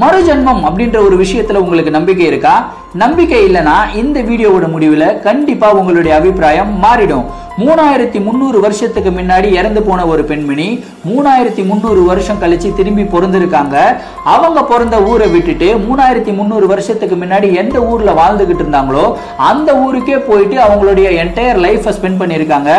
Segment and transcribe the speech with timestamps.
[0.00, 2.54] மறுஜென்மம் அப்படின்ற ஒரு விஷயத்துல உங்களுக்கு நம்பிக்கை இருக்கா?
[3.02, 7.24] நம்பிக்கை இல்லைன்னா இந்த வீடியோவோட முடிவுல கண்டிப்பா உங்களுடைய அபிப்பிராயம் மாறிடும்.
[7.62, 10.66] மூணாயிரத்தி முந்நூறு வருஷத்துக்கு முன்னாடி இறந்து போன ஒரு பெண்மணி
[11.08, 13.76] மூணாயிரத்தி முந்நூறு வருஷம் கழிச்சு திரும்பி பிறந்திருக்காங்க.
[14.34, 19.06] அவங்க பிறந்த ஊரை விட்டுட்டு மூணாயிரத்தி முந்நூறு வருஷத்துக்கு முன்னாடி எந்த ஊர்ல வாழ்ந்துகிட்டு இருந்தாங்களோ
[19.36, 22.70] அந்த ஊருக்கே போயிட்டு அவங்களுடைய என்டையர் லைஃபை ஸ்பெண்ட் பண்ணியிருக்காங்க.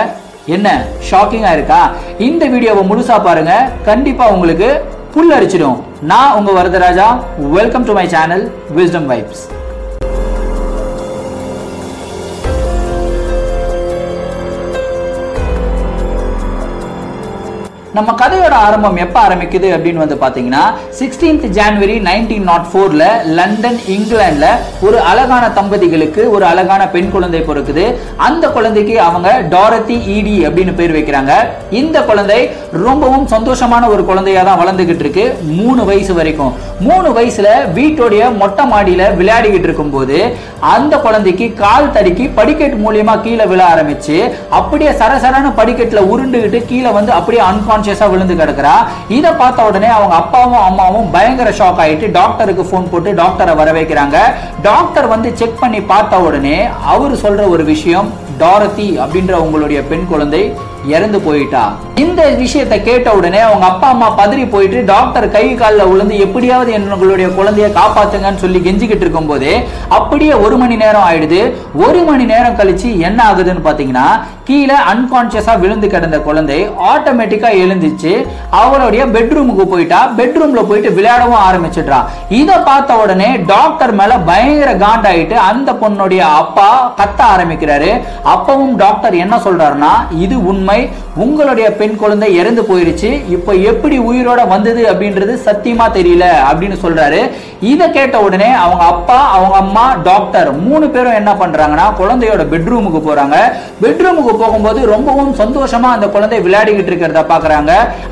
[0.45, 0.67] என்ன?
[1.09, 1.81] ஷாக்கிங்கா இருக்கா?
[2.17, 3.53] இந்த வீடியோவை முழுசா பாருங்க.
[3.89, 4.69] கண்டிப்பா உங்களுக்கு
[5.19, 7.05] புல் அரிச்சிடும் நான் உங்க Varadaraja.
[7.55, 8.43] Welcome to my channel
[8.75, 9.41] wisdom vibes
[17.99, 20.61] நம்ம கதையோட ஆரம்பம் எப்ப ஆரம்பிக்குது அப்படின்னு வந்து பாத்தீங்கன்னா
[20.99, 23.05] சிக்ஸ்டீன்த் ஜான்வரி நைன்டீன் நாட் ஃபோர்ல
[23.37, 24.47] லண்டன் இங்கிலாந்துல
[24.87, 27.85] ஒரு அழகான தம்பதிகளுக்கு ஒரு அழகான பெண் குழந்தை பிறக்குது.
[28.27, 31.33] அந்த குழந்தைக்கு அவங்க டாரத்தி ஈடி அப்படின்னு பேர் வைக்கிறாங்க.
[31.79, 32.39] இந்த குழந்தை
[32.85, 35.25] ரொம்பவும் சந்தோஷமான ஒரு குழந்தையா தான் வளர்ந்துகிட்டு இருக்கு.
[35.59, 36.53] மூணு வயசு வரைக்கும்.
[36.87, 40.17] மூணு வயசுல வீட்டுடைய மொட்டை மாடியில விளையாடிக்கிட்டு இருக்கும்போது
[40.75, 44.17] அந்த குழந்தைக்கு கால் தடுக்கி படிக்கெட் மூலியமா கீழே விழ ஆரம்பிச்சு
[44.59, 47.43] அப்படியே சரசரான படிக்கட்டுல உருண்டுகிட்டு கீழே வந்து அப்படியே
[47.89, 48.75] அன்கான்சியஸா விழுந்து கிடக்குறா.
[49.17, 54.17] இதை பார்த்த உடனே அவங்க அப்பாவும் அம்மாவும் பயங்கர ஷாக் ஆயிட்டு டாக்டருக்கு ஃபோன் போட்டு டாக்டரை வர வைக்கிறாங்க
[54.69, 56.57] டாக்டர் வந்து செக் பண்ணி பார்த்த உடனே
[56.93, 58.09] அவர் சொல்ற ஒரு விஷயம்
[58.41, 60.41] டாரதி அப்படின்ற உங்களுடைய பெண் குழந்தை
[60.95, 61.61] இறந்து போயிட்டா.
[62.03, 67.27] இந்த விஷயத்தை கேட்ட உடனே அவங்க அப்பா அம்மா பதறி போயிட்டு டாக்டர் கை காலில் விழுந்து எப்படியாவது எங்களுடைய
[67.37, 69.53] குழந்தைய காப்பாத்துங்கன்னு சொல்லி கெஞ்சிக்கிட்டு இருக்கும் போதே
[69.97, 71.41] அப்படியே ஒரு மணி நேரம் ஆயிடுது.
[71.85, 74.07] ஒரு மணி நேரம் கழிச்சு என்ன ஆகுதுன்னு பாத்தீங்கன்னா
[74.49, 78.13] கீழே அன்கான்சியஸா விழுந்து கிடந்த குழந்தை ஆட்டோமேட்டிக்கா எழுந்துச்சு.
[78.49, 79.99] அவளுடைய பெட்ரூமுக்கு போயிட்டா.
[80.17, 81.99] பெட்ரூம்ல போயிட்டு விளையாடவும் ஆரம்பிச்சிடுறா.
[82.29, 87.91] இதை பார்த்த உடனே டாக்டர் மேல பயங்கர காண்டாயிட்டு அந்த பொண்ணுடைய அப்பா கத்த ஆரம்பிக்கிறாரு.
[88.33, 89.91] அப்பவும் டாக்டர் என்ன சொல்றாருன்னா
[90.25, 90.89] இது உண்மை.
[91.15, 93.11] உங்களுடைய பெண் குழந்தை இறந்து போயிருச்சு.
[93.29, 96.25] இப்போ எப்படி உயிரோட வந்தது அப்படின்றது சத்தியமா தெரியல.
[96.51, 97.21] அப்படின்னு சொல்றாரு.
[97.61, 103.37] இதை கேட்ட உடனே அவங்க அப்பா அவங்க அம்மா டாக்டர் மூணு பேரும் என்ன பண்றாங்கன்னா குழந்தையோட பெட்ரூமுக்கு போறாங்க.
[103.81, 107.71] பெட்ரூமுக்கு போகும்போது ரொம்பவும் சந்தோஷமா அந்த குழந்தை விளையாடிக்கிட்டு இருக்கிறத பாக்குறாங்க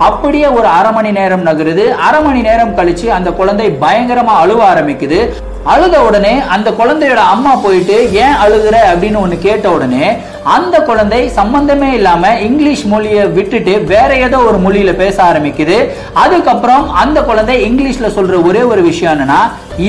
[0.10, 1.86] அப்படியே ஒரு அரை மணி நேரம் நகருது.
[2.08, 5.20] அரை மணி நேரம் கழிச்சு அந்த குழந்தை பயங்கரமா அழுவ ஆரம்பிக்குது.
[5.74, 8.76] அழுத உடனே அந்த குழந்தையோட அம்மா போயிட்டு ஏன் அழுகுற?
[8.92, 10.06] அப்படின்னு ஒண்ணு கேட்ட உடனே
[10.56, 15.78] அந்த குழந்தை சம்பந்தமே இல்லாம இங்கிலீஷ் மொழியை விட்டுட்டு வேற ஏதோ ஒரு மொழியில பேச ஆரம்பிக்குது.
[16.24, 19.40] அதுக்கப்புறம் அந்த குழந்தை இங்கிலீஷ்ல சொல்ற ஒரே ஒரு விஷயம் என்னன்னா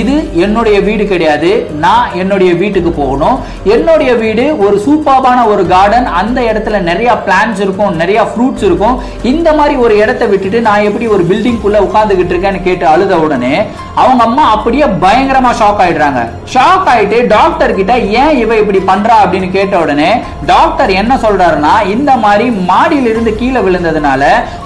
[0.00, 0.14] இது
[0.44, 1.50] என்னுடைய வீடு கிடையாது
[1.84, 3.36] நான் என்னுடைய வீட்டுக்கு போகணும்.
[3.74, 8.96] என்னுடைய வீடு ஒரு சூப்பர்பான ஒரு கார்டன் அந்த இடத்துல நிறைய பிளான்ஸ் இருக்கும் நிறைய ஃப்ரூட்ஸ் இருக்கும்.
[9.32, 13.54] இந்த மாதிரி ஒரு இடத்த விட்டுட்டு நான் எப்படி ஒரு பில்டிங் குள்ள உட்காந்துக்கிட்டு இருக்கேன்னு கேட்டு அழுத உடனே
[13.94, 16.20] அவங்க அம்மா அப்படியே பயங்கரமா ஷாக் ஆயிடுறாங்க.
[16.54, 19.16] ஷாக் ஆயிட்டு டாக்டர் கிட்ட ஏன் இவ இப்படி பண்றா?
[19.24, 20.10] அப்படின்னு கேட்ட உடனே
[20.50, 24.22] டாக்டர் என்ன சொல்றாருன்னா இந்த மாதிரி மாடியில இருந்து கீழே விழுந்ததுனால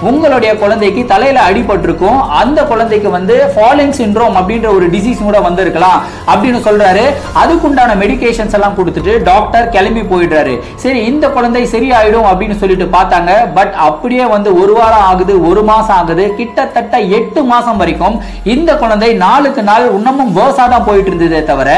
[0.09, 2.19] உங்களுடைய குழந்தைக்கு தலையில அடிபட்டிருக்கும்.
[2.41, 5.99] அந்த குழந்தைக்கு வந்து ஃபாலிங் சிண்ட்ரோம் அப்படின்ற ஒரு டிசீஸ் கூட வந்திருக்கலாம்
[6.31, 7.05] அப்படின்னு சொல்றாரு.
[7.41, 10.53] அதுக்குண்டான மெடிகேஷன்ஸ் எல்லாம் கொடுத்துட்டு டாக்டர் கிளம்பி போயிடுறாரு.
[10.83, 13.31] சரி இந்த குழந்தை சரியாயிடும் அப்படின்னு சொல்லிட்டு பார்த்தாங்க.
[13.57, 16.27] பட் அப்படியே வந்து ஒரு வாரம் ஆகுது ஒரு மாசம் ஆகுது.
[16.39, 18.17] கிட்டத்தட்ட எட்டு மாசம் வரைக்கும்
[18.55, 21.69] இந்த குழந்தை நாளுக்கு நாள் இன்னமும் வேர்ஸா தான் போயிட்டு இருந்ததே தவிர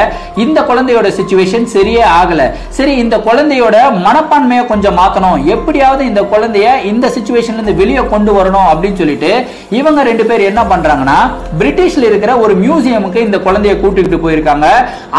[0.44, 2.42] இந்த குழந்தையோட சுச்சுவேஷன் சரியே ஆகல.
[2.78, 5.38] சரி இந்த குழந்தையோட மனப்பான்மையை கொஞ்சம் மாத்தணும்.
[5.54, 9.30] எப்படியாவது இந்த குழந்தைய இந்த சுச்சுவேஷன்ல இருந்து வெளியே கொண்டு வரணும் அப்படின்னு சொல்லிட்டு
[9.78, 11.18] இவங்க ரெண்டு பேர் என்ன பண்றாங்கன்னா
[11.60, 14.68] பிரிட்டிஷ்ல இருக்கிற ஒரு மியூசியமுக்கு இந்த குழந்தைய கூட்டிட்டு போயிருக்காங்க.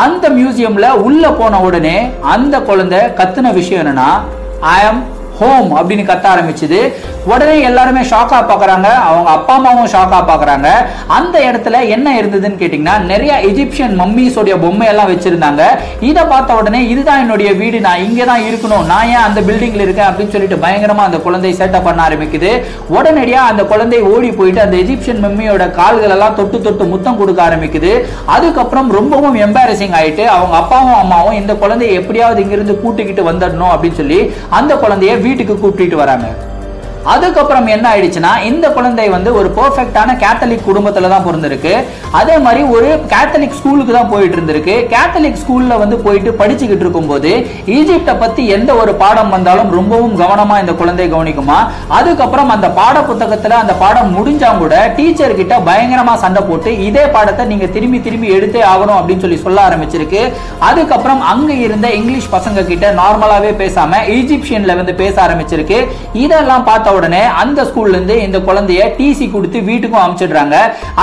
[0.06, 1.98] அந்த மியூசியம்ல உள்ள போன உடனே
[2.36, 4.10] அந்த குழந்தை கத்துன விஷயம் என்னன்னா
[4.76, 5.04] ஐ ஆம்
[5.40, 6.80] ஹோம் அப்படின்னு கத்த ஆரம்பிச்சது.
[7.32, 8.90] உடனே எல்லாருமே ஷாக்கா பாக்குறாங்க.
[9.08, 10.70] அவங்க அப்பா அம்மாவும் ஷாக்கா பாக்குறாங்க.
[11.18, 15.64] அந்த இடத்துல என்ன இருந்ததுன்னு கேட்டீங்கன்னா நிறைய எஜிப்சியன் மம்மிஸோடைய பொம்மை எல்லாம் வச்சிருந்தாங்க.
[16.10, 18.86] இதை பார்த்த உடனே இதுதான் என்னுடைய வீடு நான் இங்கே தான் இருக்கணும்.
[18.92, 22.52] நான் ஏன் அந்த பில்டிங்ல இருக்கேன் அப்படின்னு சொல்லிட்டு பயங்கரமா அந்த குழந்தை செட்டப் பண்ண ஆரம்பிக்குது.
[22.98, 27.94] உடனடியா அந்த குழந்தை ஓடி போயிட்டு அந்த எஜிப்சியன் மம்மியோட கால்கள் எல்லாம் தொட்டு தொட்டு முத்தம் கொடுக்க ஆரம்பிக்குது.
[28.38, 34.20] அதுக்கப்புறம் ரொம்பவும் எம்பாரசிங் ஆயிட்டு அவங்க அப்பாவும் அம்மாவும் இந்த குழந்தைய எப்படியாவது இங்கிருந்து கூட்டிக்கிட்டு வந்துடணும் அப்படின்னு சொல்லி
[34.60, 36.28] அந்த குழந்தைய வீட்டுக்கு கூப்பிட்டுட்டு வராங்க.
[37.14, 41.74] அதுக்கப்புறம் என்ன ஆயிடுச்சுன்னா இந்த குழந்தை வந்து ஒரு பெர்ஃபெக்டான கேத்தலிக் குடும்பத்துல தான் பிறந்திருக்கு.
[42.20, 47.32] அதே மாதிரி ஒரு கேத்தலிக் ஸ்கூலுக்கு தான் போயிட்டு இருந்திருக்கு கேத்தலிக் ஸ்கூல்ல வந்து போயிட்டு படிச்சுக்கிட்டு இருக்கும்போது
[47.78, 51.60] ஈஜிப்டை பத்தி எந்த ஒரு பாடம் வந்தாலும் ரொம்பவும் கவனமா இந்த குழந்தை கவனிக்குமா?
[52.00, 57.46] அதுக்கப்புறம் அந்த பாட புத்தகத்துல அந்த பாடம் முடிஞ்சா கூட டீச்சர் கிட்ட பயங்கரமா சண்டை போட்டு இதே பாடத்தை
[57.52, 60.22] நீங்க திரும்பி திரும்பி எடுத்தே ஆகணும் அப்படின்னு சொல்லி சொல்ல ஆரம்பிச்சிருக்கு.
[60.70, 65.80] அதுக்கப்புறம் அங்க இருந்த இங்கிலீஷ் பசங்க கிட்ட நார்மலாவே பேசாம ஈஜிப்சியன்ல வந்து பேச ஆரம்பிச்சிருக்கு.
[66.26, 70.56] இதெல்லாம் பார்த்த உடனே அந்த ஸ்கூல்ல இருந்து இந்த குழந்தைய டிசி கொடுத்து வீட்டுக்கும் அனுப்பிச்சிடுறாங்க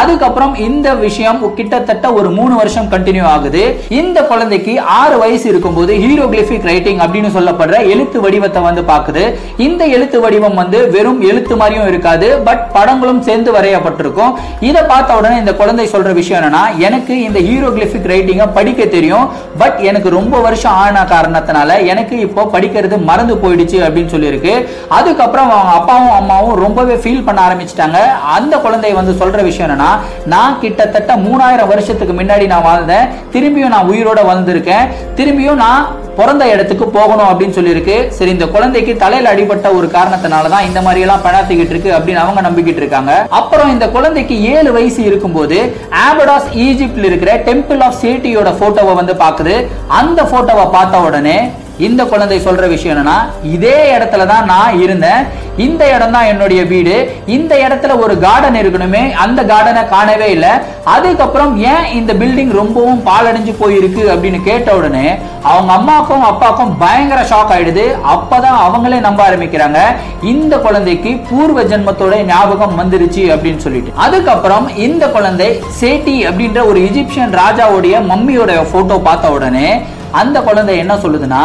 [0.03, 3.63] அதுக்கப்புறம் இந்த விஷயம் கிட்டத்தட்ட ஒரு மூணு வருஷம் கண்டினியூ ஆகுது.
[4.01, 9.25] இந்த குழந்தைக்கு ஆறு வயசு இருக்கும்போது ஹீரோகிளிபிக் ரைட்டிங் அப்படின்னு சொல்லப்படுற எழுத்து வடிவத்தை வந்து பாக்குது
[9.67, 14.33] இந்த எழுத்து வடிவம் வந்து வெறும் எழுத்து மாதிரியும் இருக்காது பட் படங்களும் சேர்ந்து வரையப்பட்டிருக்கும்.
[14.69, 19.27] இதை பார்த்த உடனே இந்த குழந்தை சொல்ற விஷயம் என்னன்னா எனக்கு இந்த ஹீரோகிளிபிக் ரைட்டிங்கை படிக்க தெரியும்
[19.63, 24.55] பட் எனக்கு ரொம்ப வருஷம் ஆன காரணத்தினால எனக்கு இப்போ படிக்கிறது மறந்து போயிடுச்சு அப்படின்னு சொல்லியிருக்கு.
[24.99, 27.99] அதுக்கப்புறம் அவங்க அப்பாவும் அம்மாவும் ரொம்பவே ஃபீல் பண்ண ஆரம்பிச்சிட்டாங்க.
[28.35, 29.89] அந்த குழந்தை வந்து சொல்ற விஷயம் என்னன்னா
[30.33, 33.11] நான் கிட்டத்தட்ட மூணாயிரம் வருஷத்துக்கு முன்னாடி நான் வாழ்ந்தேன்.
[33.35, 34.89] திரும்பியும் நான் உயிரோட வந்திருக்கேன்
[35.19, 35.89] திரும்பியும் நான்
[36.19, 37.97] பிறந்த இடத்துக்கு போகணும் அப்படின்னு சொல்லியிருக்கு.
[38.17, 42.43] சரி இந்த குழந்தைக்கு தலையில அடிபட்ட ஒரு காரணத்தினால தான் இந்த மாதிரி எல்லாம் பணாத்திக்கிட்டு இருக்கு அப்படின்னு அவங்க
[42.47, 43.15] நம்பிக்கிட்டு இருக்காங்க.
[43.41, 45.59] அப்புறம் இந்த குழந்தைக்கு ஏழு வயசு இருக்கும்போது
[46.07, 49.57] ஆபடாஸ் ஈஜிப்ட்ல இருக்கிற டெம்பிள் ஆஃப் சேட்டியோட போட்டோவை வந்து பாக்குது
[50.01, 51.39] அந்த போட்டோவை பார்த்த உடனே
[51.79, 55.23] இந்த குழந்தை சொல்ற விஷயம் என்னன்னா இதே இடத்துல தான் நான் இருந்தேன்.
[55.57, 56.95] இந்த இடம் தான் என்னுடைய வீடு.
[57.27, 59.13] இந்த இடத்துல ஒரு கார்டன் இருக்கணுமே.
[59.13, 60.51] அந்த கார்டனை காணவே இல்லை.
[60.85, 67.53] அதுக்கப்புறம் ஏன் இந்த பில்டிங் ரொம்பவும் பாலடைஞ்சு போயிருக்கு அப்படின்னு கேட்ட உடனே அவங்க அம்மாக்கும் அப்பாக்கும் பயங்கர ஷாக்
[67.57, 67.87] ஆயிடுது.
[68.15, 69.81] அப்பதான் அவங்களே நம்ப ஆரம்பிக்கிறாங்க.
[70.23, 73.93] இந்த குழந்தைக்கு பூர்வ ஜென்மத்தோட ஞாபகம் வந்துருச்சு அப்படின்னு சொல்லிட்டு.
[73.97, 79.83] அதுக்கப்புறம் இந்த குழந்தை சேட்டி அப்படின்ற ஒரு இஜிப்சியன் ராஜாவுடைய மம்மியோட போட்டோ பார்த்த உடனே
[80.23, 81.45] அந்த குழந்தை என்ன சொல்லுதுன்னா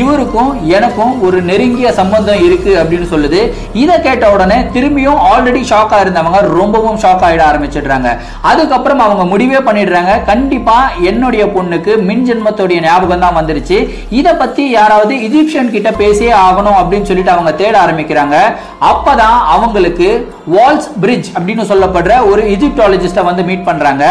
[0.00, 3.40] இவருக்கும் எனக்கும் ஒரு நெருங்கிய சம்பந்தம் இருக்கு அப்படின்னு சொல்லுது.
[3.82, 8.10] இதை கேட்ட உடனே திரும்பியும் ஆல்ரெடி ஷாக்கா இருந்தவங்க ரொம்பவும் ஷாக் ஆயிட ஆரம்பிச்சிடுறாங்க.
[8.50, 10.12] அதுக்கப்புறம் அவங்க முடிவே பண்ணிடுறாங்க.
[10.30, 10.76] கண்டிப்பா
[11.10, 13.78] என்னுடைய பொண்ணுக்கு மின் ஜென்மத்தோடைய ஞாபகம் தான் வந்துருச்சு.
[14.20, 18.38] இதை பத்தி யாராவது இஜிப்சியன் கிட்ட பேசியே ஆகணும் அப்படின்னு சொல்லிட்டு அவங்க தேட ஆரம்பிக்கிறாங்க.
[18.92, 20.10] அப்பதான் அவங்களுக்கு
[20.54, 24.04] வால்ஸ் பிரிட்ஜ் அப்படின்னு சொல்லப்படுற ஒரு இஜிப்டாலஜிஸ்டை வந்து மீட் பண்றாங்க.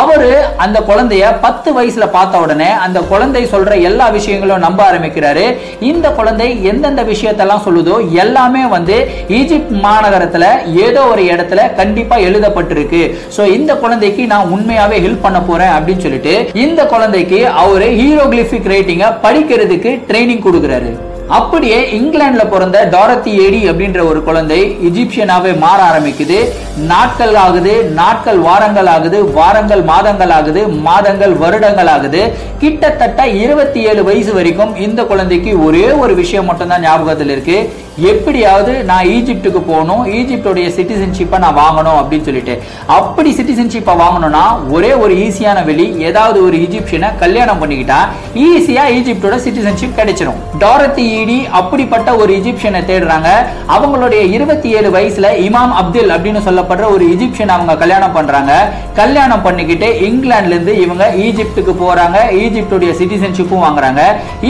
[0.00, 0.30] அவரு
[0.64, 5.46] அந்த குழந்தைய பத்து வயசுல பார்த்த உடனே அந்த குழந்தை சொல்ற எல்லா விஷயங்களும் நம்ப ஆரம்பிக்கிறாரு.
[5.90, 8.98] இந்த குழந்தை எந்தெந்த விஷயத்தெல்லாம் சொல்லுதோ எல்லாமே வந்து
[9.40, 10.44] ஈஜிப்ட் மாநகரத்துல
[10.86, 13.02] ஏதோ ஒரு இடத்துல கண்டிப்பா எழுதப்பட்டிருக்கு.
[13.36, 19.10] ஸோ இந்த குழந்தைக்கு நான் உண்மையாவே ஹெல்ப் பண்ண போறேன் அப்படின்னு சொல்லிட்டு இந்த குழந்தைக்கு அவரு ஹீரோகிளிபிக் ரைட்டிங்கை
[19.26, 20.92] படிக்கிறதுக்கு ட்ரைனிங் கொடுக்குறாரு.
[21.28, 26.38] அப்படியே இங்கிலாந்துல பிறந்த டாரத்தி ஏடி அப்படின்ற ஒரு குழந்தை இஜிப்சியனாவே மாற ஆரம்பிக்குது.
[26.76, 32.34] நாட்கள் ஆகுது நாட்கள் வாரங்கள் ஆகுது வாரங்கள் மாதங்கள் ஆகுது மாதங்கள் வருடங்கள் ஆகுது.
[32.58, 37.72] கிட்டத்தட்ட இருபத்தி ஏழு வயசு வரைக்கும் இந்த குழந்தைக்கு ஒரே ஒரு விஷயம் மட்டும்தான் ஞாபகத்தில் இருக்கு.
[38.10, 42.54] எப்படியாவது நான் ஈஜிப்டுக்கு போகணும் ஈஜிப்டோடைய சிட்டிசன்ஷிப்பை நான் வாங்கணும் அப்படின்னு சொல்லிட்டு.
[42.98, 44.44] அப்படி சிட்டிசன்ஷிப்பை வாங்கணும்னா
[44.76, 47.98] ஒரே ஒரு ஈஸியான வெளி ஏதாவது ஒரு ஈஜிப்ஷியனை கல்யாணம் பண்ணிக்கிட்டா
[48.46, 53.30] ஈஸியாக ஈஜிப்டோட சிட்டிசன்ஷிப் கிடைச்சிடும் டாரத்தி ஈடி அப்படிப்பட்ட ஒரு ஈஜிப்ஷியனை தேடுறாங்க.
[53.76, 58.52] அவங்களுடைய இருபத்தி ஏழு வயசுல இமாம் அப்துல் அப்படின்னு சொல்லப்படுற ஒரு ஈஜிப்ஷியன் அவங்க கல்யாணம் பண்றாங்க.
[59.00, 62.18] கல்யாணம் பண்ணிக்கிட்டு இங்கிலாந்துல இருந்து இவங்க ஈஜிப்டுக்கு போறாங்க.
[62.42, 64.02] ஈஜிப்டுடைய சிட்டிசன்ஷிப்பும் வாங்குறாங்க.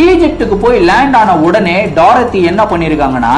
[0.06, 3.33] ஈஜிப்டுக்கு போய் லேண்ட் ஆன உடனே டாரத்தி என்ன பண்ணிருக்காங்கன்னா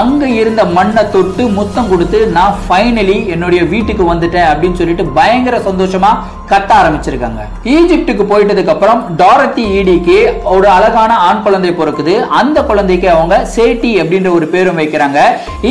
[0.00, 6.10] அங்க இருந்த மண்ணை தொட்டு முத்தம் கொடுத்து நான் ஃபைனலி என்னுடைய வீட்டுக்கு வந்துட்டேன் அப்படின்னு சொல்லிட்டு பயங்கர சந்தோஷமா
[6.50, 7.40] கத்த ஆரம்பிச்சிருக்காங்க.
[7.76, 10.16] ஈஜிப்டுக்கு போயிட்டதுக்கு அப்புறம் டாரத்தி ஈடிக்கு
[10.54, 12.14] ஒரு அழகான ஆண் குழந்தை பிறக்குது.
[12.40, 15.18] அந்த குழந்தைக்கு அவங்க சேட்டி அப்படின்ற ஒரு பேரும் வைக்கிறாங்க.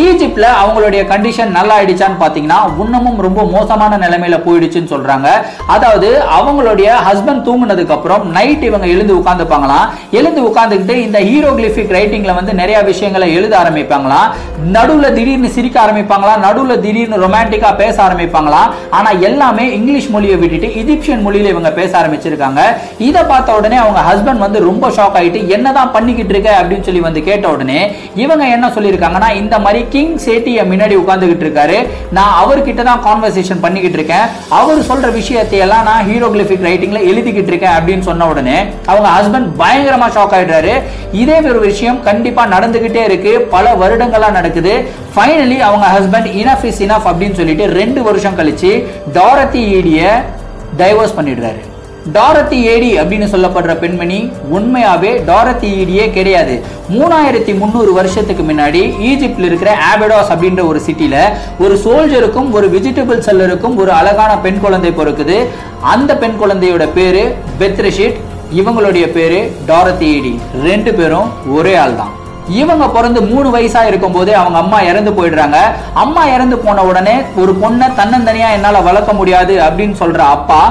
[0.01, 5.30] ஈஜிப்ட்ல அவங்களுடைய கண்டிஷன் நல்லா ஆயிடுச்சான்னு பாத்தீங்கன்னா இன்னமும் ரொம்ப மோசமான நிலைமையில போயிடுச்சுன்னு சொல்றாங்க.
[5.75, 6.09] அதாவது
[6.39, 9.88] அவங்களுடைய ஹஸ்பண்ட் தூங்குனதுக்கு அப்புறம் நைட் இவங்க எழுந்து உட்காந்துப்பாங்களாம்
[10.19, 14.22] எழுந்து உட்காந்துக்கிட்டு இந்த ஹீரோகிளிபிக் ரைட்டிங்ல வந்து நிறைய விஷயங்களை எழுத ஆரம்பிப்பாங்களா?
[14.74, 16.34] நடுவுல திடீர்னு சிரிக்க ஆரம்பிப்பாங்களா?
[16.46, 18.62] நடுவுல திடீர்னு ரொமான்டிக்கா பேச ஆரம்பிப்பாங்களா?
[18.90, 22.60] ஆனா எல்லாமே இங்கிலீஷ் மொழியை விட்டுட்டு இஜிப்சியன் மொழியில இவங்க பேச ஆரம்பிச்சிருக்காங்க.
[22.98, 26.64] இதை பார்த்த உடனே அவங்க ஹஸ்பண்ட் வந்து ரொம்ப ஷாக் ஆயிட்டு என்னதான் பண்ணிக்கிட்டு இருக்க?
[26.64, 31.88] அப்படின்னு சொல்லி வந்து கேட்ட உடனே இவங்க என்ன சொல்லியிருக்காங்கன்னா இந்த மாதிரி கிங் சேட்டிய முன்னாடி உட்கார்ந்துகிட்டு இருக்காரு.
[32.12, 34.25] நான் அவர்கிட்ட தான் கான்வர்சேஷன் பண்ணிக்கிட்டு இருக்கேன்.
[34.50, 37.76] அவர் சொல்ற விஷயத்தை எல்லாம் நான் ஹீரோகிளிபிக் ரைட்டிங்ல எழுதிக்கிட்டு இருக்கேன்.
[37.78, 40.81] அப்படின்னு சொன்ன உடனே அவங்க ஹஸ்பண்ட் பயங்கரமா ஷாக் ஆயிடுறாரு.
[41.12, 43.47] இதே ஒரு விஷயம் கண்டிப்பா நடந்துகிட்டே இருக்கு.
[43.57, 44.76] பல வருடங்களா நடக்குது.
[45.14, 48.73] ஃபைனலி அவங்க ஹஸ்பண்ட் இனஃப் இஸ் இனஃப் அப்படின்னு சொல்லிட்டு ரெண்டு வருஷம் கழிச்சு
[49.18, 50.02] டாரத்தி ஈடிய
[50.81, 51.64] டைவர்ஸ் பண்ணிடுறாரு.
[52.16, 54.19] டாரத்தி ஏடி அப்படின்னு சொல்லப்படுற பெண்மணி
[54.57, 56.54] உண்மையாவே டாரத்தி ஏடியே கிடையாது.
[56.97, 61.18] மூணாயிரத்தி முந்நூறு வருஷத்துக்கு முன்னாடி ஈஜிப்டில் இருக்கிற ஆபிடாஸ் அப்படின்ற ஒரு சிட்டியில
[61.64, 65.37] ஒரு சோல்ஜருக்கும் ஒரு வெஜிடபிள் செல்லருக்கும் ஒரு அழகான பெண் குழந்தை பிறக்குது.
[65.95, 67.26] அந்த பெண் குழந்தையோட பேரு
[67.64, 68.21] பெத்ரிஷிட்
[68.61, 70.33] இவங்களுடைய பேரு டாரத்தி ஏடி
[70.69, 72.14] ரெண்டு பேரும் ஒரே ஆள் தான்
[72.61, 75.57] இவங்க பிறந்து மூணு வயசா இருக்கும் போதே அவங்க அம்மா இறந்து போயிடுறாங்க.
[75.94, 80.61] அம்மா இறந்து போன உடனே ஒரு பொண்ணை தன்னந்தனியா என்னால வளர்க்க முடியாது அப்படின்னு சொல்ற அப்பா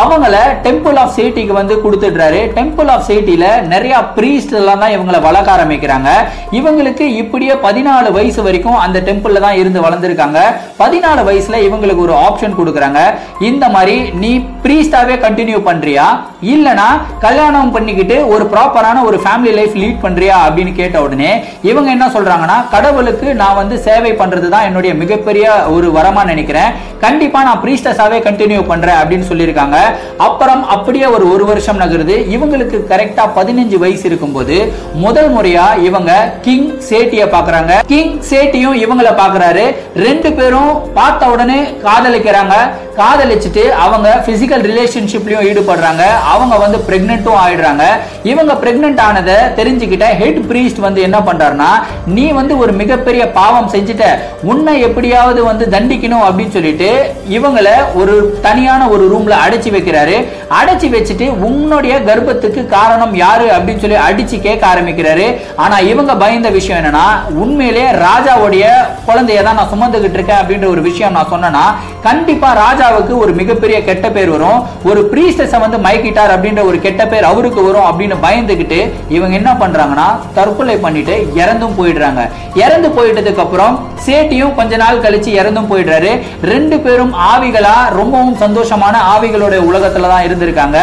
[0.00, 2.40] அவங்கள டெம்பிள் ஆஃப் சேட்டிக்கு வந்து கொடுத்துடுறாரு.
[2.58, 6.10] டெம்பிள் ஆஃப் சேட்டில நிறைய பிரீஸ்ட் எல்லாம் தான் இவங்களை வளர்க்க ஆரம்பிக்கிறாங்க.
[6.58, 10.40] இவங்களுக்கு இப்படியே பதினாலு வயசு வரைக்கும் அந்த டெம்பிள்ல தான் இருந்து வளர்ந்துருக்காங்க.
[10.78, 13.00] பதினாலு வயசுல இவங்களுக்கு ஒரு ஆப்ஷன் கொடுக்குறாங்க.
[13.40, 16.06] இந்த மாதிரி நீ பிரீஸ்டாவே கண்டினியூ பண்றியா?
[16.52, 16.86] இல்லனா
[17.24, 21.30] கல்யாணம் பண்ணிக்கிட்டு ஒரு ப்ராப்பரான ஒரு ஃபேமிலி லைஃப் லீட் பண்றியா அப்படின்னு கேட்ட உடனே
[21.70, 25.46] இவங்க என்ன சொல்றாங்கன்னா கடவுளுக்கு நான் வந்து சேவை பண்றது தான் என்னுடைய மிகப்பெரிய
[25.76, 26.72] ஒரு வரமா நினைக்கிறேன்.
[27.04, 29.78] கண்டிப்பா நான் பிரீஸ்டஸாவே கண்டினியூ பண்றேன் அப்படின்னு சொல்லியிருக்காங்க.
[30.26, 32.16] அப்புறம் அப்படியே ஒரு ஒரு வருஷம் நகருது.
[32.36, 34.56] இவங்களுக்கு கரெக்டா பதினஞ்சு வயசு இருக்கும்போது
[35.04, 36.12] முதல் முறையா இவங்க
[36.46, 37.72] கிங் சேட்டிய பாக்குறாங்க.
[37.92, 39.66] கிங் சேட்டியும் இவங்களை பாக்குறாரு.
[40.06, 42.54] ரெண்டு பேரும் பார்த்த உடனே காதலிக்கிறாங்க.
[42.98, 46.04] காதலிச்சுட்டு அவங்க பிசிக்கல் ரிலேஷன்ஷிப்லயும் ஈடுபடுறாங்க.
[46.32, 47.84] அவங்க வந்து பிரெக்னென்ட்டும் ஆயிடுறாங்க.
[48.32, 51.70] இவங்க பிரெக்னென்ட் ஆனதை தெரிஞ்சுக்கிட்ட ஹெட் பிரீஸ்ட் வந்து என்ன பண்றாருன்னா
[52.16, 54.04] நீ வந்து ஒரு மிகப்பெரிய பாவம் செஞ்சுட்ட.
[54.52, 56.90] உன்னை எப்படியாவது வந்து தண்டிக்கணும் அப்படின்னு சொல்லிட்டு
[57.36, 57.68] இவங்கள
[58.02, 58.14] ஒரு
[58.46, 60.16] தனியான ஒரு ரூம்ல அடைச்சி வைக்கிறாரு.
[60.60, 65.26] அடைச்சி வச்சுட்டு உன்னுடைய கர்ப்பத்துக்கு காரணம் யாரு அப்படின்னு சொல்லி அடிச்சு கேட்க ஆரம்பிக்கிறாரு.
[65.64, 67.06] ஆனா இவங்க பயந்த விஷயம் என்னன்னா
[67.42, 68.64] உண்மையிலே ராஜாவுடைய
[69.08, 71.64] குழந்தைய தான் நான் சுமந்துகிட்டு இருக்கேன் அப்படின்ற ஒரு விஷயம் நான் சொன்னேன்னா
[72.08, 74.58] கண்டிப்பா ராஜா ராஜாவுக்கு ஒரு மிகப்பெரிய கெட்ட பேர் வரும்.
[74.88, 78.78] ஒரு பிரீஸ்டஸ வந்து மயக்கிட்டார் அப்படின்ற ஒரு கெட்ட பேர் அவருக்கு வரும் அப்படின்னு பயந்துகிட்டு
[79.16, 82.22] இவங்க என்ன பண்றாங்கன்னா தற்கொலை பண்ணிட்டு இறந்தும் போயிடுறாங்க.
[82.64, 83.74] இறந்து போயிட்டதுக்கு அப்புறம்
[84.06, 86.12] சேட்டியும் கொஞ்ச நாள் கழிச்சு இறந்தும் போயிடுறாரு.
[86.52, 90.78] ரெண்டு பேரும் ஆவிகளா ரொம்பவும் சந்தோஷமான ஆவிகளோட உலகத்துல தான் இருந்திருக்காங்க.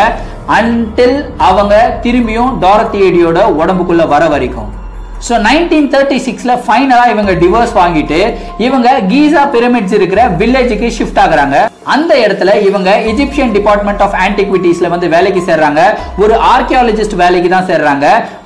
[0.60, 1.18] அன்டில்
[1.50, 1.74] அவங்க
[2.06, 4.70] திரும்பியும் டாரத்தியடியோட உடம்புக்குள்ள வர வரைக்கும்.
[5.26, 8.20] ஸோ நைன்டீன் தேர்ட்டி சிக்ஸ்ல ஃபைனலாக இவங்க டிவோர்ஸ் வாங்கிட்டு
[8.68, 11.58] இவங்க கீசா பிரமிட்ஸ் இருக்கிற வில்லேஜுக்கு ஷிஃப்ட் ஆகுறாங்க.
[11.94, 15.82] அந்த இடத்துல இவங்க இஜிப்சியன் டிபார்ட்மெண்ட் ஆஃப் ஆன்டிக்விட்டிஸ்ல வந்து வேலைக்கு சேர்றாங்க.
[16.24, 18.06] ஒரு ஆர்கியாலஜிஸ்ட் வேலைக்கு தான் சேர்றாங்க.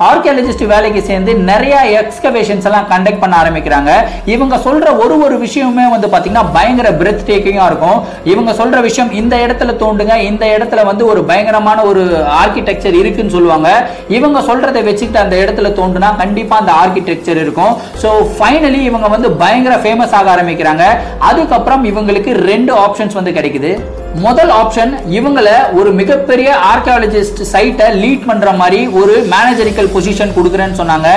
[0.09, 3.91] ஆர்கியாலஜிஸ்ட் வேலைக்கு சேர்ந்து நிறைய எக்ஸ்கவேஷன்ஸ் எல்லாம் கண்டக்ட் பண்ண ஆரம்பிக்கிறாங்க.
[4.35, 7.99] இவங்க சொல்ற ஒரு ஒரு விஷயமுமே வந்து பாத்தீங்கன்னா பயங்கர பிரெத் டேக்கிங்கா இருக்கும்.
[8.33, 12.05] இவங்க சொல்ற விஷயம் இந்த இடத்துல தோண்டுங்க இந்த இடத்துல வந்து ஒரு பயங்கரமான ஒரு
[12.41, 13.69] ஆர்கிடெக்சர் இருக்குன்னு சொல்லுவாங்க.
[14.17, 17.75] இவங்க சொல்றதை வச்சுக்கிட்டு அந்த இடத்துல தோண்டுனா கண்டிப்பா அந்த ஆர்கிடெக்சர் இருக்கும்.
[18.03, 20.83] ஸோ ஃபைனலி இவங்க வந்து பயங்கர ஃபேமஸ் ஆக ஆரம்பிக்கிறாங்க.
[21.31, 24.03] அதுக்கப்புறம் இவங்களுக்கு ரெண்டு ஆப்ஷன்ஸ் வந்து கிடைக்குது.
[24.23, 31.09] முதல் ஆப்ஷன் இவங்கள ஒரு மிகப்பெரிய ஆர்கியாலஜிஸ்ட் சைட்டை லீட் பண்ற மாதிரி ஒரு மேனேஜரிக்கல் பொசிஷன் கொடுக்குறேன்னு சொன்னாங்க.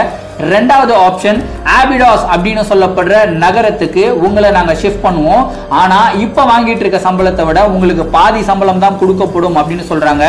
[0.54, 1.38] ரெண்டாவது ஆப்ஷன்
[1.78, 3.14] ஆபிடாஸ் அப்படின்னு சொல்லப்படுற
[3.44, 5.46] நகரத்துக்கு உங்களை நாங்க ஷிஃப்ட் பண்ணுவோம்.
[5.82, 10.26] ஆனா இப்ப வாங்கிட்டு இருக்க சம்பளத்தை விட உங்களுக்கு பாதி சம்பளம் தான் கொடுக்கப்படும் அப்படின்னு சொல்றாங்க.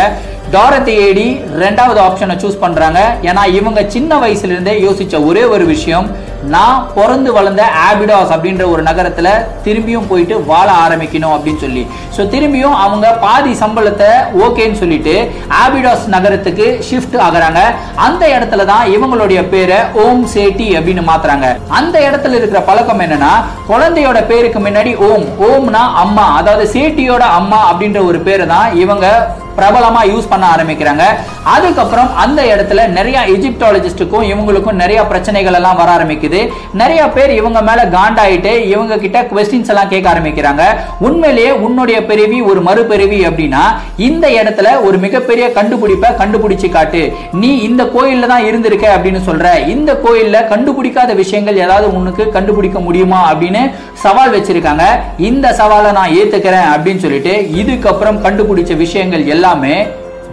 [0.55, 1.27] டாரத்தி ஏடி
[1.63, 2.99] ரெண்டாவது ஆப்ஷனை சூஸ் பண்றாங்க.
[3.29, 6.07] ஏன்னா இவங்க சின்ன வயசுல இருந்தே யோசிச்ச ஒரே ஒரு விஷயம்
[6.53, 9.29] நான் பிறந்து வளர்ந்த ஆபிடாஸ் அப்படின்ற ஒரு நகரத்துல
[9.65, 11.83] திரும்பியும் போயிட்டு வாழ ஆரம்பிக்கணும் அப்படின்னு சொல்லி.
[12.15, 12.21] ஸோ
[12.59, 14.09] திருப்பியும் அவங்க பாதி சம்பளத்தை
[14.45, 15.13] ஓகேன்னு சொல்லிட்டு
[15.61, 17.59] ஆபிடாஸ் நகரத்துக்கு ஷிஃப்ட் ஆகுறாங்க.
[18.05, 21.47] அந்த இடத்துல தான் இவங்களுடைய பேரை ஓம் சேட்டி அப்படின்னு மாத்துறாங்க.
[21.79, 23.33] அந்த இடத்துல இருக்கிற பழக்கம் என்னன்னா
[23.71, 29.05] குழந்தையோட பேருக்கு முன்னாடி ஓம் ஓம்னா அம்மா அதாவது சேட்டியோட அம்மா அப்படின்ற ஒரு பேரை தான் இவங்க
[29.59, 31.03] பிரபலமா யூஸ் பண்ண ஆரம்பிக்கிறாங்க.
[31.55, 36.41] அதுக்கப்புறம் அந்த இடத்துல நிறைய எஜிப்டாலஜிஸ்டுக்கும் இவங்களுக்கும் நிறைய பிரச்சனைகள் எல்லாம் வர ஆரம்பிக்குது.
[36.81, 40.63] நிறைய பேர் இவங்க மேல காண்டாயிட்டு இவங்க கிட்ட கொஸ்டின்ஸ் எல்லாம் கேட்க ஆரம்பிக்கிறாங்க.
[41.07, 43.63] உண்மையிலேயே உன்னுடைய பிறவி ஒரு மறுபிறவி அப்படின்னா
[44.09, 47.01] இந்த இடத்துல ஒரு மிகப்பெரிய கண்டுபிடிப்பை கண்டுபிடிச்சு காட்டு.
[47.41, 49.67] நீ இந்த கோயில்ல தான் இருந்திருக்க அப்படின்னு சொல்ற.
[49.75, 53.63] இந்த கோயில்ல கண்டுபிடிக்காத விஷயங்கள் ஏதாவது உனக்கு கண்டுபிடிக்க முடியுமா அப்படின்னு
[54.03, 54.83] சவால் வச்சிருக்காங்க.
[55.29, 59.75] இந்த சவாலை நான் ஏத்துக்கிறேன் அப்படின்னு சொல்லிட்டு இதுக்கப்புறம் கண்டுபிடிச்ச விஷயங்கள் எல்லாமே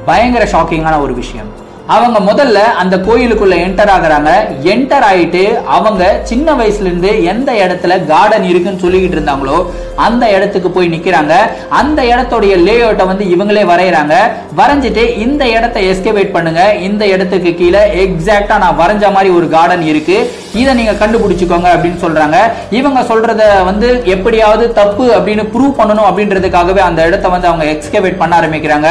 [0.08, 1.48] பயங்கர ஷாக்கிங்கான ஒரு விஷயம்.
[1.94, 4.30] அவங்க முதல்ல அந்த கோயிலுக்குள்ள என்டர் ஆகுறாங்க.
[4.72, 5.42] என்டர் ஆயிட்டு
[5.76, 9.58] அவங்க சின்ன வயசுல இருந்து எந்த இடத்துல கார்டன் இருக்குன்னு சொல்லிக்கிட்டு இருந்தாங்களோ
[10.06, 11.34] அந்த இடத்துக்கு போய் நிக்கிறாங்க.
[11.80, 14.16] அந்த இடத்துடைய லே அவுட்டை வந்து இவங்களே வரைகிறாங்க
[14.60, 16.62] வரைஞ்சிட்டு இந்த இடத்த எஸ்கேவேட் பண்ணுங்க.
[16.88, 20.18] இந்த இடத்துக்கு கீழே எக்ஸாக்டா நான் வரைஞ்ச மாதிரி ஒரு கார்டன் இருக்கு.
[20.62, 22.36] இதை நீங்க கண்டுபிடிச்சுக்கோங்க அப்படின்னு சொல்றாங்க.
[22.80, 28.34] இவங்க சொல்றத வந்து எப்படியாவது தப்பு அப்படின்னு ப்ரூவ் பண்ணணும் அப்படின்றதுக்காகவே அந்த இடத்த வந்து அவங்க எக்ஸ்கேவேட் பண்ண
[28.40, 28.90] ஆரம்பிக்கிறாங்க.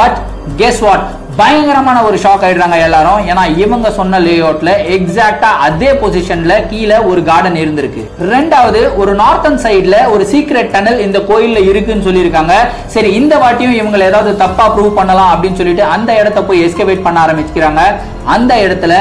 [0.00, 0.18] பட்
[0.62, 1.06] கெஸ் வாட்
[1.38, 3.20] பயங்கரமான ஒரு ஷாக் ஆயிடுறாங்க எல்லாரும்.
[3.30, 8.02] ஏன்னா இவங்க சொன்ன லே அவுட்ல எக்ஸாக்டா அதே பொசிஷன்ல கீழே ஒரு கார்டன் இருந்திருக்கு.
[8.32, 12.54] ரெண்டாவது ஒரு நார்த்தன் சைட்ல ஒரு சீக்ரெட் டனல் இந்த கோயில்ல இருக்குன்னு சொல்லியிருக்காங்க.
[12.94, 17.26] சரி இந்த வாட்டியும் இவங்களை ஏதாவது தப்பா ப்ரூவ் பண்ணலாம் அப்படின்னு சொல்லிட்டு அந்த இடத்த போய் எஸ்கவேட் பண்ண
[17.26, 17.82] ஆரம்பிச்சுக்கிறாங்க.
[18.36, 18.94] அந்த இடத்துல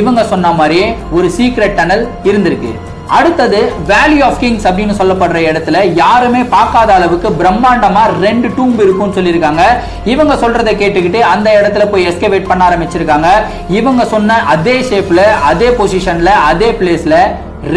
[0.00, 0.82] இவங்க சொன்ன மாதிரி
[1.18, 2.72] ஒரு சீக்ரெட் டனல் இருந்திருக்கு.
[3.08, 9.64] அடுத்தது வேலி ஆஃப் கிங்ஸ் அப்படின்னு சொல்லப்படுற இடத்துல யாருமே பார்க்காத அளவுக்கு பிரம்மாண்டமா ரெண்டு டூம்பு இருக்கும்னு சொல்லியிருக்காங்க.
[10.04, 13.28] இவங்க சொல்றதை கேட்டுக்கிட்டு அந்த இடத்துல போய் எஸ்கேவேட் பண்ண ஆரம்பிச்சிருக்காங்க.
[13.68, 17.18] இவங்க சொன்ன அதே ஷேப்ல அதே பொசிஷன்ல அதே பிளேஸ்ல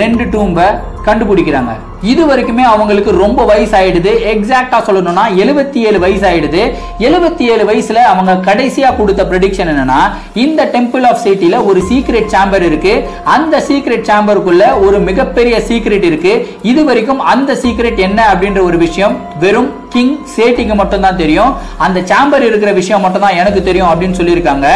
[0.01, 0.67] ரெண்டு டூம்பை
[1.09, 1.73] கண்டுபிடிக்கிறாங்க.
[2.11, 6.61] இது வரைக்குமே அவங்களுக்கு ரொம்ப வயசு ஆயிடுது எக்ஸாக்டா சொல்லணும்னா எழுபத்தி ஏழு வயசு ஆயிடுது
[7.07, 9.99] எழுபத்தி ஏழு வயசுல அவங்க கடைசியா கொடுத்த ப்ரெடிக்ஷன் என்னன்னா
[10.43, 12.93] இந்த டெம்பிள் ஆஃப் சிட்டில ஒரு சீக்ரெட் சாம்பர் இருக்கு.
[13.35, 16.33] அந்த சீக்ரெட் சாம்பருக்குள்ள ஒரு மிகப்பெரிய சீக்ரெட் இருக்கு.
[16.71, 21.51] இது வரைக்கும் அந்த சீக்ரெட் என்ன அப்படின்ற ஒரு விஷயம் வெறும் கிங் சேட்டிக்கு மட்டும் தான் தெரியும்.
[21.87, 24.67] அந்த சாம்பர் இருக்கிற விஷயம் மட்டும் தான் எனக்கு தெரியும் அப்படின்னு சொல்லியிருக்காங்க.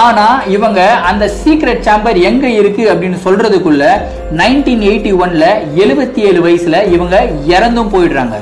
[0.00, 3.84] ஆனா இவங்க அந்த சீக்ரெட் சாம்பர் எங்க இருக்கு அப்படின்னு சொல்றதுக்குள்ள
[4.40, 5.44] நைன்டீன் எயிட்டி ஒன்ல
[5.84, 7.16] எழுபத்தி ஏழு வயசுல இவங்க
[7.54, 8.36] இறந்தும் போயிடுறாங்க.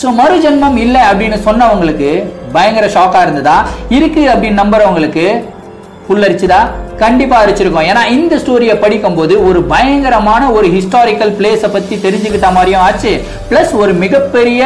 [0.00, 2.10] ஸோ மறு ஜென்மம் இல்லை அப்படின்னு சொன்னவங்களுக்கு
[2.52, 3.56] பயங்கர ஷாக்காக இருந்ததா?
[3.88, 5.26] இருக்கு அப்படின்னு நம்புறவங்களுக்கு
[6.08, 6.58] புல்லரிச்சுதா
[7.02, 7.86] கண்டிப்பா அரிச்சிருக்கும்.
[7.90, 13.12] ஏன்னா இந்த ஸ்டோரியை படிக்கும்போது ஒரு பயங்கரமான ஒரு ஹிஸ்டாரிக்கல் பிளேஸை பத்தி தெரிஞ்சுக்கிட்ட மாதிரியும் ஆச்சு.
[13.50, 14.62] பிளஸ் ஒரு மிகப்பெரிய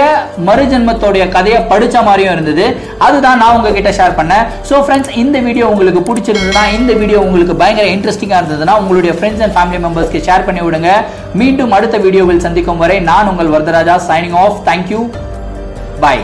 [0.49, 2.67] மறுஜென்மத்தோடைய கதையை படிச்ச மாதிரியும் இருந்தது.
[3.07, 4.45] அதுதான் நான் உங்ககிட்ட ஷேர் பண்ணேன்.
[4.71, 9.57] ஸோ ஃப்ரெண்ட்ஸ் இந்த வீடியோ உங்களுக்கு பிடிச்சிருந்ததுன்னா இந்த வீடியோ உங்களுக்கு பயங்கர இன்ட்ரெஸ்டிங்காக இருந்ததுன்னா உங்களுடைய ஃப்ரெண்ட்ஸ் அண்ட்
[9.59, 10.93] ஃபேமிலி மெம்பர்ஸ்க்கு ஷேர் பண்ணி விடுங்க.
[11.43, 15.03] மீண்டும் அடுத்த வீடியோவில் சந்திக்கும் வரை நான் உங்கள் Varadaraja signing off thank you
[16.05, 16.23] bye